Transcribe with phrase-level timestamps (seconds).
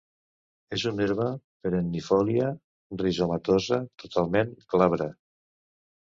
[0.75, 1.25] És una herba
[1.65, 2.47] perennifòlia,
[3.01, 5.09] rizomatosa, totalment glabra.